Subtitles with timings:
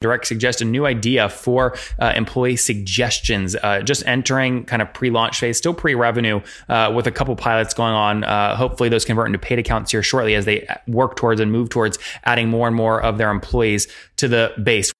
[0.00, 5.10] Direct suggest a new idea for uh, employee suggestions, uh, just entering kind of pre
[5.10, 8.24] launch phase, still pre revenue, uh, with a couple pilots going on.
[8.24, 11.68] Uh, hopefully, those convert into paid accounts here shortly as they work towards and move
[11.68, 14.90] towards adding more and more of their employees to the base.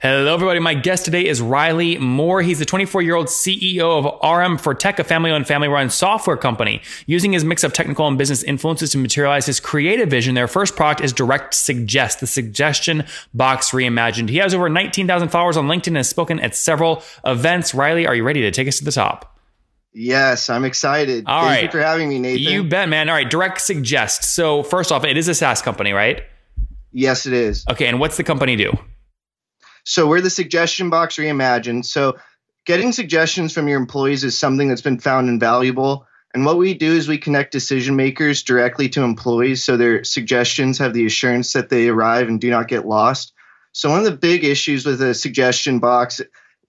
[0.00, 0.60] Hello, everybody.
[0.60, 2.40] My guest today is Riley Moore.
[2.40, 5.90] He's the 24 year old CEO of RM for Tech, a family owned, family run
[5.90, 6.82] software company.
[7.06, 10.76] Using his mix of technical and business influences to materialize his creative vision, their first
[10.76, 14.28] product is Direct Suggest, the suggestion box reimagined.
[14.28, 17.74] He has over 19,000 followers on LinkedIn and has spoken at several events.
[17.74, 19.36] Riley, are you ready to take us to the top?
[19.92, 21.24] Yes, I'm excited.
[21.26, 21.64] All Thank right.
[21.64, 22.52] you for having me, Nathan.
[22.52, 23.08] You bet, man.
[23.08, 24.22] All right, Direct Suggest.
[24.22, 26.22] So, first off, it is a SaaS company, right?
[26.92, 27.64] yes, it is.
[27.68, 28.78] Okay, and what's the company do?
[29.88, 31.86] So we're the suggestion box reimagined.
[31.86, 32.18] So
[32.66, 36.06] getting suggestions from your employees is something that's been found invaluable.
[36.34, 40.76] And what we do is we connect decision makers directly to employees so their suggestions
[40.76, 43.32] have the assurance that they arrive and do not get lost.
[43.72, 46.20] So one of the big issues with a suggestion box,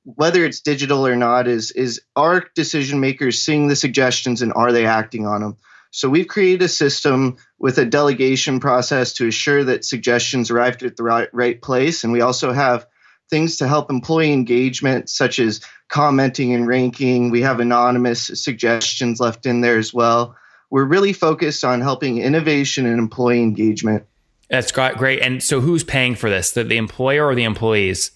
[0.05, 4.71] whether it's digital or not, is is are decision makers seeing the suggestions and are
[4.71, 5.57] they acting on them?
[5.91, 10.95] So we've created a system with a delegation process to assure that suggestions arrived at
[10.95, 12.05] the right, right place.
[12.05, 12.87] And we also have
[13.29, 17.29] things to help employee engagement, such as commenting and ranking.
[17.29, 20.35] We have anonymous suggestions left in there as well.
[20.69, 24.05] We're really focused on helping innovation and employee engagement.
[24.49, 25.21] That's great.
[25.21, 26.51] And so, who's paying for this?
[26.51, 28.11] The, the employer or the employees?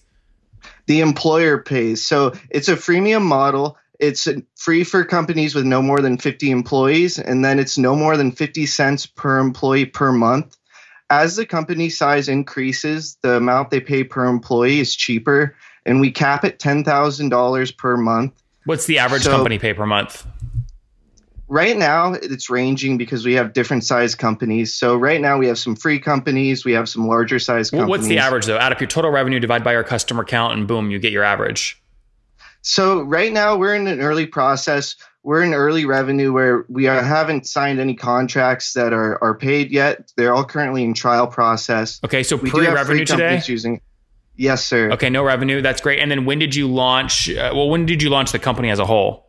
[0.86, 2.04] The employer pays.
[2.04, 3.78] So it's a freemium model.
[4.00, 8.16] It's free for companies with no more than 50 employees, and then it's no more
[8.16, 10.56] than 50 cents per employee per month
[11.10, 15.54] as the company size increases, the amount they pay per employee is cheaper,
[15.86, 18.42] and we cap it ten thousand dollars per month.
[18.64, 20.26] What's the average So- company pay per month?
[21.46, 24.72] Right now, it's ranging because we have different size companies.
[24.72, 27.90] So right now, we have some free companies, we have some larger size companies.
[27.90, 28.56] What's the average though?
[28.56, 31.22] Add up your total revenue, divide by your customer count, and boom, you get your
[31.22, 31.80] average.
[32.62, 34.96] So right now, we're in an early process.
[35.24, 39.72] We're in early revenue where we are, haven't signed any contracts that are, are paid
[39.72, 40.12] yet.
[40.18, 41.98] They're all currently in trial process.
[42.04, 43.40] Okay, so We pre-revenue today.
[43.46, 43.80] using.
[44.36, 44.90] Yes, sir.
[44.92, 45.62] Okay, no revenue.
[45.62, 46.00] That's great.
[46.00, 47.30] And then when did you launch?
[47.30, 49.26] Uh, well, when did you launch the company as a whole?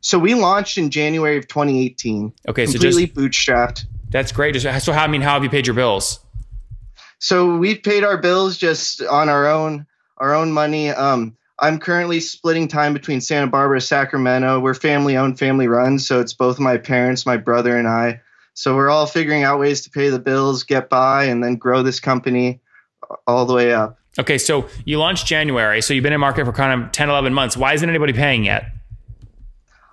[0.00, 2.32] So we launched in January of 2018.
[2.48, 3.84] Okay, so completely just bootstrapped.
[4.10, 4.54] that's great.
[4.54, 6.20] Just so how I mean, how have you paid your bills?
[7.18, 10.88] So we've paid our bills just on our own our own money.
[10.90, 14.58] Um, I'm currently splitting time between Santa Barbara, Sacramento.
[14.58, 18.20] We're family owned, family run, so it's both my parents, my brother, and I.
[18.54, 21.84] So we're all figuring out ways to pay the bills, get by, and then grow
[21.84, 22.60] this company
[23.28, 23.96] all the way up.
[24.18, 27.32] Okay, so you launched January, so you've been in market for kind of 10, 11
[27.32, 27.56] months.
[27.56, 28.66] Why isn't anybody paying yet?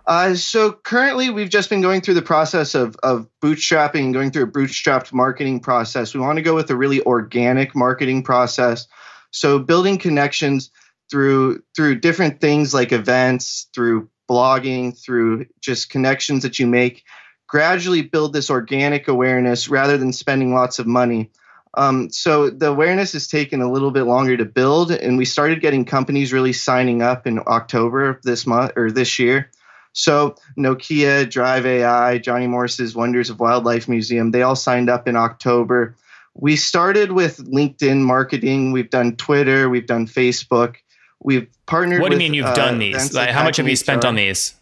[0.07, 4.31] Uh, so currently, we've just been going through the process of, of bootstrapping and going
[4.31, 6.15] through a bootstrapped marketing process.
[6.15, 8.87] We want to go with a really organic marketing process.
[9.29, 10.71] So building connections
[11.09, 17.03] through through different things like events, through blogging, through just connections that you make,
[17.47, 21.31] gradually build this organic awareness rather than spending lots of money.
[21.75, 25.61] Um, so the awareness has taken a little bit longer to build, and we started
[25.61, 29.51] getting companies really signing up in October of this month or this year.
[29.93, 35.15] So Nokia, Drive AI, Johnny Morris's Wonders of Wildlife Museum, they all signed up in
[35.15, 35.95] October.
[36.35, 38.71] We started with LinkedIn marketing.
[38.71, 39.69] We've done Twitter.
[39.69, 40.77] We've done Facebook.
[41.21, 42.01] We've partnered.
[42.01, 43.13] What do you with, mean you've uh, done these?
[43.13, 44.55] Like, how much have you spent on these?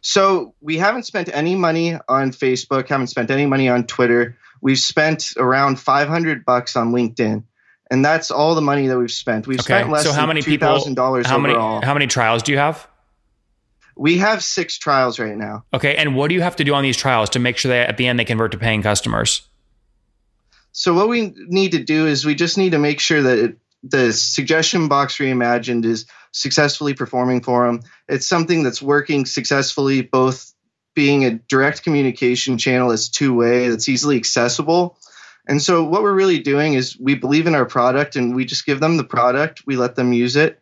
[0.00, 2.88] So we haven't spent any money on Facebook.
[2.88, 4.36] Haven't spent any money on Twitter.
[4.60, 7.42] We've spent around 500 bucks on LinkedIn,
[7.90, 9.46] and that's all the money that we've spent.
[9.46, 11.54] We've Okay, spent less so how than many thousand dollars How many?
[11.54, 11.82] overall.
[11.82, 12.86] How many trials do you have?
[13.96, 15.64] we have six trials right now.
[15.72, 17.88] Okay, and what do you have to do on these trials to make sure that
[17.88, 19.42] at the end they convert to paying customers?
[20.72, 23.58] So what we need to do is we just need to make sure that it,
[23.82, 27.80] the suggestion box reimagined is successfully performing for them.
[28.08, 30.52] It's something that's working successfully, both
[30.94, 34.98] being a direct communication channel that's two way, that's easily accessible.
[35.46, 38.66] And so what we're really doing is we believe in our product and we just
[38.66, 39.62] give them the product.
[39.66, 40.60] We let them use it.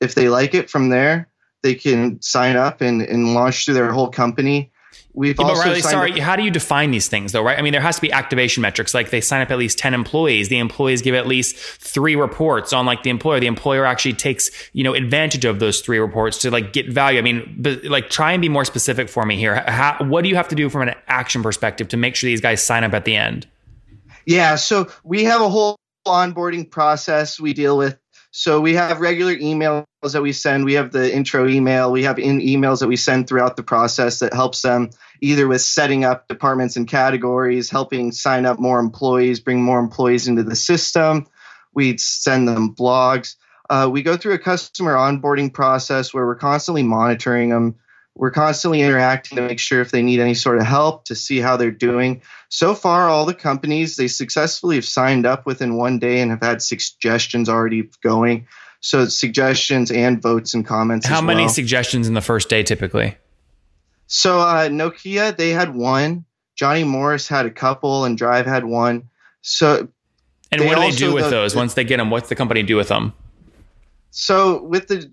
[0.00, 1.28] If they like it from there,
[1.62, 4.69] they can sign up and, and launch through their whole company.
[5.12, 7.58] We've Yeah, but also Riley, sorry, up- how do you define these things though, right?
[7.58, 8.94] I mean, there has to be activation metrics.
[8.94, 10.48] Like they sign up at least 10 employees.
[10.48, 13.40] The employees give at least three reports on like the employer.
[13.40, 17.18] The employer actually takes, you know, advantage of those three reports to like get value.
[17.18, 19.56] I mean, but like try and be more specific for me here.
[19.56, 22.40] How, what do you have to do from an action perspective to make sure these
[22.40, 23.46] guys sign up at the end?
[24.26, 25.76] Yeah, so we have a whole
[26.06, 27.98] onboarding process we deal with.
[28.32, 30.64] So we have regular emails that we send.
[30.64, 31.90] We have the intro email.
[31.90, 34.90] We have in emails that we send throughout the process that helps them
[35.20, 40.28] either with setting up departments and categories, helping sign up more employees, bring more employees
[40.28, 41.26] into the system.
[41.74, 43.34] We send them blogs.
[43.68, 47.76] Uh, we go through a customer onboarding process where we're constantly monitoring them.
[48.14, 51.38] We're constantly interacting to make sure if they need any sort of help to see
[51.38, 52.22] how they're doing.
[52.48, 56.42] So far, all the companies they successfully have signed up within one day and have
[56.42, 58.46] had suggestions already going.
[58.80, 61.06] So suggestions and votes and comments.
[61.06, 61.48] How many well.
[61.50, 63.16] suggestions in the first day typically?
[64.06, 66.24] So uh, Nokia they had one.
[66.56, 69.08] Johnny Morris had a couple, and Drive had one.
[69.40, 69.88] So
[70.52, 72.10] and what do they do with the, those once they get them?
[72.10, 73.14] What's the company do with them?
[74.10, 75.10] So with the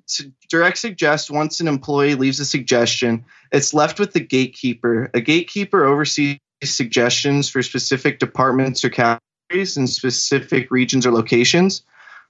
[0.50, 5.10] direct suggest, once an employee leaves a suggestion, it's left with the gatekeeper.
[5.14, 11.84] A gatekeeper oversees suggestions for specific departments or categories in specific regions or locations.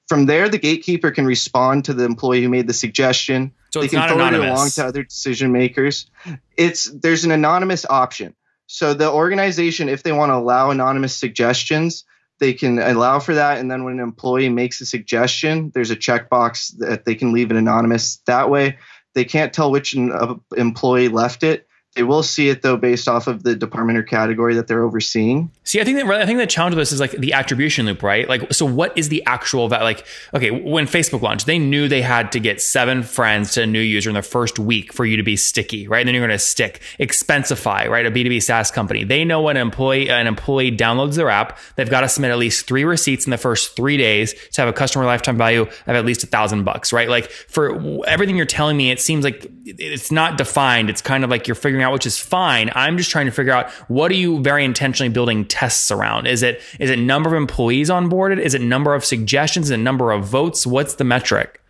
[0.07, 3.53] From there, the gatekeeper can respond to the employee who made the suggestion.
[3.73, 4.47] So they can forward anonymous.
[4.47, 6.09] it along to other decision makers.
[6.55, 8.35] It's there's an anonymous option.
[8.67, 12.03] So the organization, if they want to allow anonymous suggestions,
[12.39, 13.60] they can allow for that.
[13.60, 17.51] And then when an employee makes a suggestion, there's a checkbox that they can leave
[17.51, 18.18] it anonymous.
[18.25, 18.78] That way,
[19.13, 21.66] they can't tell which uh, employee left it.
[21.97, 25.49] They will see it though based off of the department or category that they're overseeing.
[25.63, 28.03] See, I think that I think the challenge with this is like the attribution loop,
[28.03, 28.29] right?
[28.29, 30.05] Like, so what is the actual that like?
[30.31, 33.79] Okay, when Facebook launched, they knew they had to get seven friends to a new
[33.81, 36.01] user in the first week for you to be sticky, right?
[36.01, 36.83] And then you're going to stick.
[36.99, 38.05] Expensify, right?
[38.05, 39.03] A B2B SaaS company.
[39.03, 42.38] They know when an employee an employee downloads their app, they've got to submit at
[42.38, 45.88] least three receipts in the first three days to have a customer lifetime value of
[45.88, 47.09] at least a thousand bucks, right?
[47.09, 50.91] Like for everything you're telling me, it seems like it's not defined.
[50.91, 52.69] It's kind of like you're figuring out, which is fine.
[52.75, 56.28] I'm just trying to figure out what are you very intentionally building tests around?
[56.28, 58.39] Is it is it number of employees onboarded?
[58.39, 59.68] Is it number of suggestions?
[59.68, 60.66] Is it number of votes?
[60.66, 61.62] What's the metric?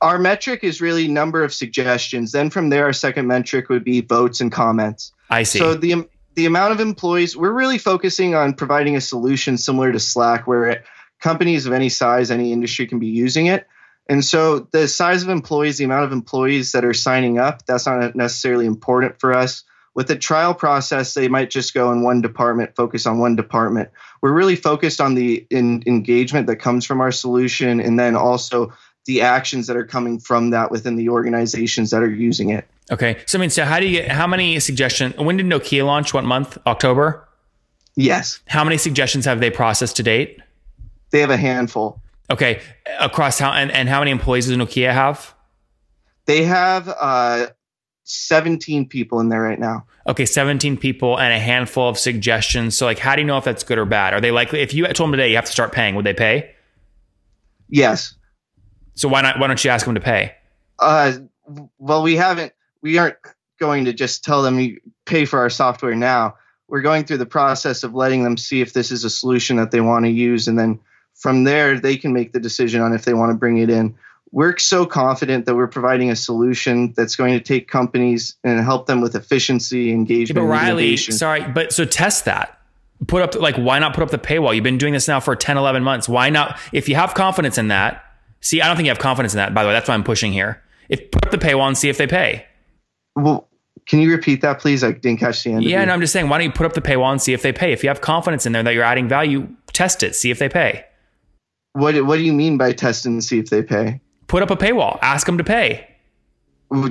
[0.00, 2.32] Our metric is really number of suggestions.
[2.32, 5.12] Then from there, our second metric would be votes and comments.
[5.28, 5.58] I see.
[5.58, 9.98] So the the amount of employees, we're really focusing on providing a solution similar to
[9.98, 10.84] Slack, where
[11.20, 13.66] companies of any size, any industry can be using it.
[14.08, 17.86] And so the size of employees, the amount of employees that are signing up, that's
[17.86, 19.64] not necessarily important for us.
[19.94, 23.90] With the trial process, they might just go in one department, focus on one department.
[24.22, 28.72] We're really focused on the in, engagement that comes from our solution and then also
[29.06, 32.68] the actions that are coming from that within the organizations that are using it.
[32.90, 33.18] Okay.
[33.26, 35.16] So I mean, so how do you get how many suggestions?
[35.16, 36.12] When did Nokia launch?
[36.12, 36.58] What month?
[36.66, 37.28] October?
[37.96, 38.40] Yes.
[38.46, 40.40] How many suggestions have they processed to date?
[41.10, 41.99] They have a handful.
[42.30, 42.60] Okay.
[43.00, 45.34] Across how and, and how many employees does Nokia have?
[46.26, 47.48] They have uh
[48.04, 49.84] 17 people in there right now.
[50.06, 52.76] Okay, 17 people and a handful of suggestions.
[52.76, 54.14] So like how do you know if that's good or bad?
[54.14, 56.14] Are they likely if you told them today you have to start paying, would they
[56.14, 56.54] pay?
[57.68, 58.14] Yes.
[58.94, 60.34] So why not why don't you ask them to pay?
[60.78, 61.14] Uh
[61.78, 63.16] well we haven't we aren't
[63.58, 66.36] going to just tell them you pay for our software now.
[66.68, 69.72] We're going through the process of letting them see if this is a solution that
[69.72, 70.78] they want to use and then
[71.14, 73.94] from there they can make the decision on if they want to bring it in
[74.32, 78.86] we're so confident that we're providing a solution that's going to take companies and help
[78.86, 81.14] them with efficiency, engagement, yeah, but Riley, innovation.
[81.14, 82.56] sorry, but so test that.
[83.06, 84.54] Put up like why not put up the paywall?
[84.54, 86.08] You've been doing this now for 10, 11 months.
[86.08, 88.04] Why not if you have confidence in that?
[88.42, 89.72] See, I don't think you have confidence in that, by the way.
[89.72, 90.62] That's why I'm pushing here.
[90.88, 92.46] If put up the paywall and see if they pay.
[93.16, 93.48] Well,
[93.86, 94.84] can you repeat that, please?
[94.84, 95.64] I didn't catch the end.
[95.64, 97.42] Yeah, no, I'm just saying, why don't you put up the paywall and see if
[97.42, 97.72] they pay?
[97.72, 100.48] If you have confidence in there that you're adding value, test it, see if they
[100.48, 100.84] pay.
[101.72, 104.00] What What do you mean by test and see if they pay?
[104.30, 105.84] put up a paywall ask them to pay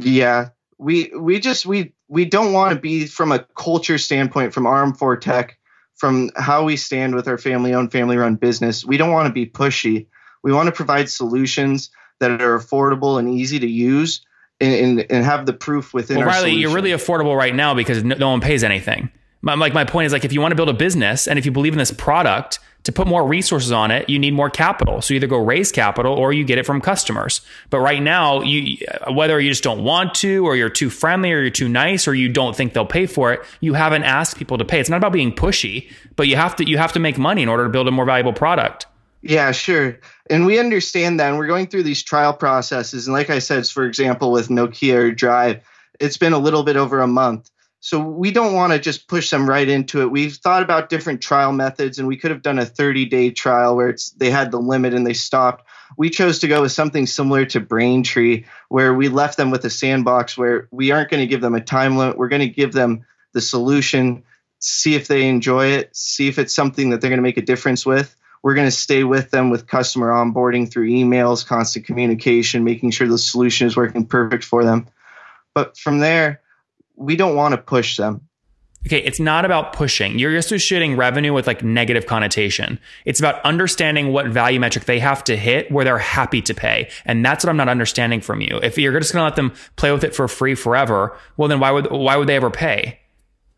[0.02, 4.66] yeah we we just we we don't want to be from a culture standpoint from
[4.66, 5.58] arm4 tech
[5.96, 9.32] from how we stand with our family owned family run business we don't want to
[9.32, 10.06] be pushy
[10.44, 14.26] we want to provide solutions that are affordable and easy to use
[14.60, 16.60] and, and, and have the proof within well, Riley, solution.
[16.60, 19.10] you're really affordable right now because no, no one pays anything.
[19.42, 21.46] My, like my point is like if you want to build a business and if
[21.46, 22.60] you believe in this product,
[22.90, 25.00] to put more resources on it, you need more capital.
[25.00, 27.42] So you either go raise capital or you get it from customers.
[27.70, 28.78] But right now, you
[29.12, 32.16] whether you just don't want to, or you're too friendly, or you're too nice, or
[32.16, 34.80] you don't think they'll pay for it, you haven't asked people to pay.
[34.80, 37.50] It's not about being pushy, but you have to you have to make money in
[37.50, 38.88] order to build a more valuable product.
[39.22, 40.00] Yeah, sure.
[40.28, 41.30] And we understand that.
[41.30, 43.06] And we're going through these trial processes.
[43.06, 45.62] And like I said, for example, with Nokia or Drive,
[46.00, 47.52] it's been a little bit over a month.
[47.82, 50.12] So we don't want to just push them right into it.
[50.12, 53.90] We've thought about different trial methods, and we could have done a 30-day trial where
[53.90, 55.66] it's they had the limit and they stopped.
[55.98, 59.70] We chose to go with something similar to Braintree, where we left them with a
[59.70, 62.18] sandbox where we aren't going to give them a time limit.
[62.18, 64.24] We're going to give them the solution,
[64.60, 67.42] see if they enjoy it, see if it's something that they're going to make a
[67.42, 68.14] difference with.
[68.44, 73.08] We're going to stay with them with customer onboarding through emails, constant communication, making sure
[73.08, 74.88] the solution is working perfect for them.
[75.54, 76.42] But from there,
[77.00, 78.30] we don't want to push them.
[78.86, 80.20] Okay, it's not about pushing.
[80.20, 82.80] You're just associating revenue with like negative connotation.
[83.04, 86.90] It's about understanding what value metric they have to hit where they're happy to pay.
[87.04, 88.58] And that's what I'm not understanding from you.
[88.64, 91.60] If you're just going to let them play with it for free forever, well then
[91.60, 93.00] why would why would they ever pay?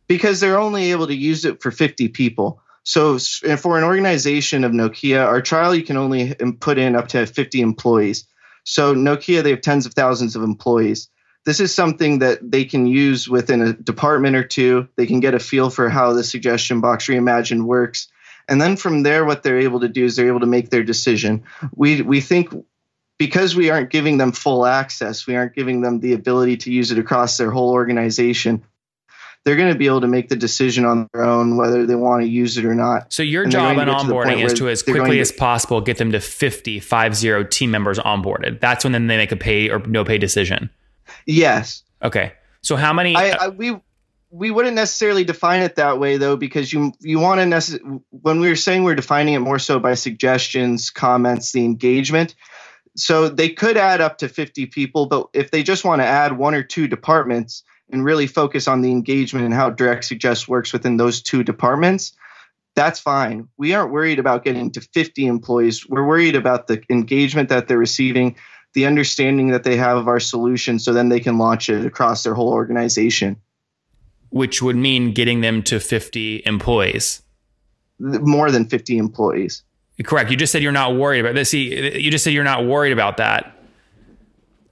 [0.07, 2.59] Because they're only able to use it for 50 people.
[2.83, 7.09] So for an organization of Nokia, our trial you can only um, put in up
[7.09, 8.25] to 50 employees.
[8.63, 11.10] So Nokia they have tens of thousands of employees
[11.45, 14.87] this is something that they can use within a department or two.
[14.95, 18.09] They can get a feel for how the suggestion box reimagined works.
[18.47, 20.83] And then from there, what they're able to do is they're able to make their
[20.83, 21.43] decision.
[21.75, 22.53] We, we think
[23.17, 26.91] because we aren't giving them full access, we aren't giving them the ability to use
[26.91, 28.63] it across their whole organization.
[29.43, 32.21] They're going to be able to make the decision on their own whether they want
[32.21, 33.11] to use it or not.
[33.11, 36.11] So your and job in onboarding is to as quickly to, as possible get them
[36.11, 38.59] to 50, 50 team members onboarded.
[38.59, 40.69] That's when then they make a pay or no pay decision.
[41.25, 41.83] Yes.
[42.03, 42.33] Okay.
[42.61, 43.15] So how many?
[43.15, 43.79] I, uh, I, we
[44.29, 48.39] we wouldn't necessarily define it that way though, because you you want to necessarily when
[48.39, 52.35] we were saying we are defining it more so by suggestions, comments, the engagement.
[52.95, 56.37] So they could add up to 50 people, but if they just want to add
[56.37, 60.73] one or two departments and really focus on the engagement and how Direct Suggest works
[60.73, 62.13] within those two departments,
[62.75, 63.47] that's fine.
[63.57, 65.87] We aren't worried about getting to 50 employees.
[65.87, 68.35] We're worried about the engagement that they're receiving,
[68.73, 72.23] the understanding that they have of our solution so then they can launch it across
[72.23, 73.35] their whole organization.
[74.29, 77.21] Which would mean getting them to 50 employees.
[77.99, 79.63] More than 50 employees.
[80.03, 80.31] Correct.
[80.31, 81.49] You just said you're not worried about this.
[81.49, 83.57] See, you just said you're not worried about that.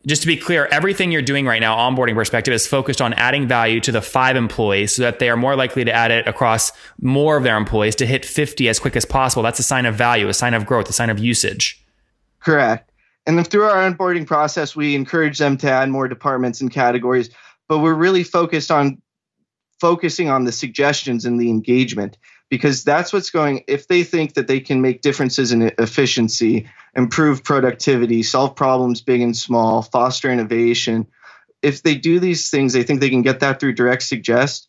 [0.08, 3.48] Just to be clear, everything you're doing right now, onboarding perspective, is focused on adding
[3.48, 6.72] value to the five employees so that they are more likely to add it across
[7.02, 9.44] more of their employees to hit 50 as quick as possible.
[9.44, 11.86] That's a sign of value, a sign of growth, a sign of usage.
[12.40, 12.89] Correct.
[13.30, 17.30] And then through our onboarding process, we encourage them to add more departments and categories,
[17.68, 19.04] but we're really focused on
[19.80, 22.18] focusing on the suggestions and the engagement
[22.50, 27.44] because that's what's going if they think that they can make differences in efficiency improve
[27.44, 31.06] productivity solve problems big and small foster innovation
[31.62, 34.69] if they do these things they think they can get that through direct suggest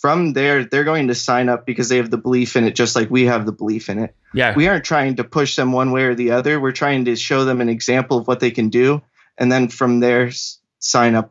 [0.00, 2.96] from there they're going to sign up because they have the belief in it just
[2.96, 4.14] like we have the belief in it.
[4.32, 4.54] Yeah.
[4.54, 6.60] We aren't trying to push them one way or the other.
[6.60, 9.02] We're trying to show them an example of what they can do
[9.38, 10.30] and then from there
[10.78, 11.30] sign up.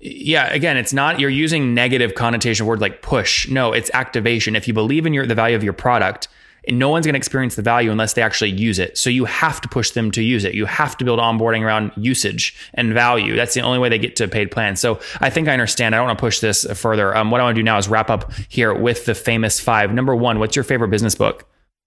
[0.00, 3.48] Yeah again it's not you're using negative connotation word like push.
[3.48, 4.56] No it's activation.
[4.56, 6.28] If you believe in your the value of your product
[6.68, 8.96] and no one's going to experience the value unless they actually use it.
[8.98, 10.54] So you have to push them to use it.
[10.54, 13.36] You have to build onboarding around usage and value.
[13.36, 14.80] That's the only way they get to a paid plans.
[14.80, 15.94] So I think I understand.
[15.94, 17.16] I don't want to push this further.
[17.16, 19.92] Um, what I want to do now is wrap up here with the famous five.
[19.92, 21.46] Number one, what's your favorite business book?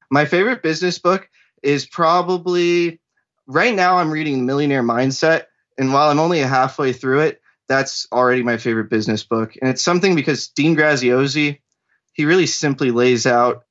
[0.10, 1.30] My favorite business book
[1.64, 3.00] is probably
[3.48, 5.44] right now I'm reading Millionaire Mindset.
[5.78, 9.56] And while I'm only halfway through it, that's already my favorite business book.
[9.62, 11.60] And it's something because Dean Graziosi,
[12.14, 13.64] he really simply lays out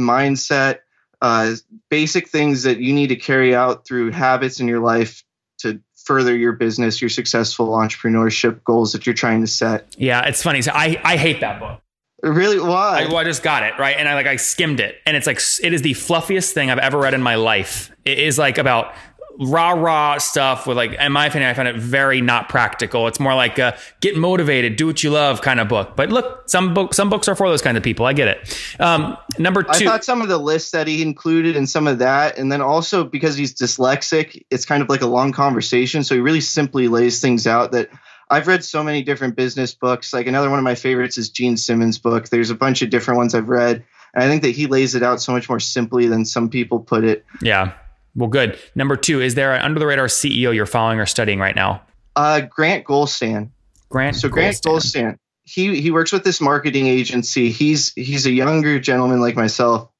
[0.00, 0.80] mindset,
[1.20, 1.54] uh,
[1.88, 5.22] basic things that you need to carry out through habits in your life
[5.58, 9.94] to further your business, your successful entrepreneurship goals that you're trying to set.
[9.98, 10.62] Yeah, it's funny.
[10.62, 11.80] So I, I hate that book.
[12.22, 12.60] Really?
[12.60, 13.04] Why?
[13.04, 15.26] I, well, I just got it right, and I like I skimmed it, and it's
[15.26, 17.90] like it is the fluffiest thing I've ever read in my life.
[18.04, 18.94] It is like about
[19.38, 23.20] rah rah stuff with like in my opinion i find it very not practical it's
[23.20, 26.74] more like a get motivated do what you love kind of book but look some
[26.74, 29.70] book some books are for those kind of people i get it um, number two
[29.70, 32.60] i thought some of the lists that he included and some of that and then
[32.60, 36.88] also because he's dyslexic it's kind of like a long conversation so he really simply
[36.88, 37.90] lays things out that
[38.32, 40.12] I've read so many different business books.
[40.12, 42.28] Like another one of my favorites is Gene Simmons' book.
[42.28, 43.84] There's a bunch of different ones I've read.
[44.14, 46.78] And I think that he lays it out so much more simply than some people
[46.78, 47.24] put it.
[47.42, 47.72] Yeah.
[48.14, 48.58] Well, good.
[48.74, 51.82] Number two, is there an under the radar CEO you're following or studying right now?
[52.16, 53.52] Uh, Grant Goldstein.
[53.88, 54.16] Grant.
[54.16, 55.16] So Grant Goldstein.
[55.42, 57.50] He he works with this marketing agency.
[57.50, 59.90] He's he's a younger gentleman like myself,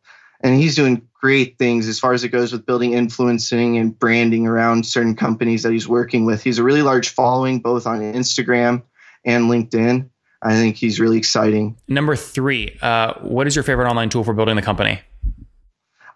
[0.43, 4.47] and he's doing great things as far as it goes with building influencing and branding
[4.47, 6.43] around certain companies that he's working with.
[6.43, 8.83] He's a really large following both on Instagram
[9.25, 10.09] and LinkedIn.
[10.43, 11.76] I think he's really exciting.
[11.87, 15.00] Number three, uh, what is your favorite online tool for building the company?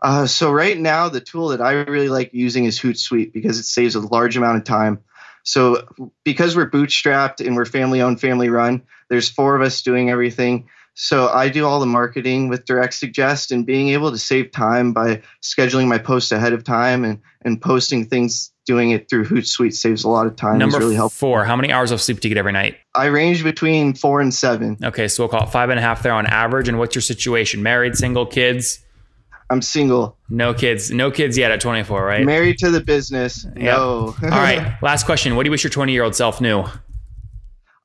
[0.04, 3.64] Uh, so right now, the tool that I really like using is Hootsuite because it
[3.64, 5.02] saves a large amount of time.
[5.44, 5.88] So
[6.24, 10.68] because we're bootstrapped and we're family owned, family run, there's four of us doing everything.
[10.92, 14.92] So I do all the marketing with Direct Suggest and being able to save time
[14.92, 19.74] by scheduling my posts ahead of time and, and posting things, doing it through Hootsuite
[19.74, 20.58] saves a lot of time.
[20.58, 21.30] Number really helpful.
[21.30, 22.76] four, how many hours of sleep do you get every night?
[22.94, 24.76] I range between four and seven.
[24.84, 26.68] Okay, so we'll call it five and a half there on average.
[26.68, 27.62] And what's your situation?
[27.62, 28.83] Married, single, kids?
[29.50, 30.16] I'm single.
[30.28, 30.90] No kids.
[30.90, 32.24] No kids yet at 24, right?
[32.24, 33.44] Married to the business.
[33.44, 33.56] Yep.
[33.56, 34.14] No.
[34.22, 34.76] All right.
[34.82, 35.36] Last question.
[35.36, 36.64] What do you wish your 20 year old self knew?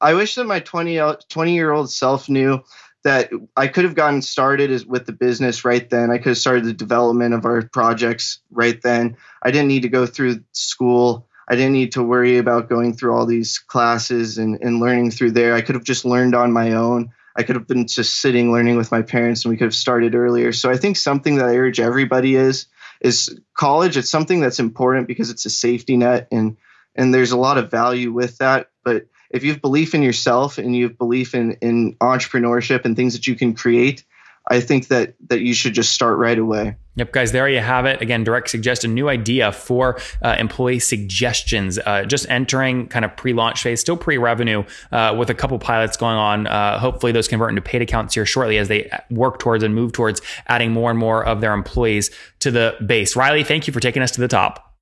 [0.01, 2.63] I wish that my 20, uh, 20 year old self knew
[3.03, 6.11] that I could have gotten started with the business right then.
[6.11, 9.15] I could have started the development of our projects right then.
[9.43, 11.27] I didn't need to go through school.
[11.47, 15.31] I didn't need to worry about going through all these classes and, and learning through
[15.31, 15.55] there.
[15.55, 17.11] I could have just learned on my own.
[17.35, 20.15] I could have been just sitting learning with my parents and we could have started
[20.15, 20.51] earlier.
[20.51, 22.67] So I think something that I urge everybody is
[23.01, 23.97] is college.
[23.97, 26.57] It's something that's important because it's a safety net and
[26.95, 28.69] and there's a lot of value with that.
[28.83, 32.95] But if you have belief in yourself and you have belief in, in entrepreneurship and
[32.95, 34.03] things that you can create,
[34.47, 36.75] I think that that you should just start right away.
[36.99, 38.01] Yep, guys, there you have it.
[38.01, 41.79] Again, direct suggest a new idea for uh, employee suggestions.
[41.79, 46.17] Uh, just entering kind of pre-launch phase, still pre-revenue, uh, with a couple pilots going
[46.17, 46.47] on.
[46.47, 49.93] Uh, hopefully, those convert into paid accounts here shortly as they work towards and move
[49.93, 53.15] towards adding more and more of their employees to the base.
[53.15, 54.75] Riley, thank you for taking us to the top.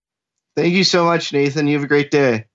[0.55, 1.67] Thank you so much, Nathan.
[1.67, 2.45] You have a great day.